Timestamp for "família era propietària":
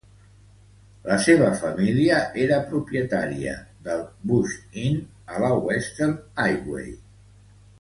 1.59-3.53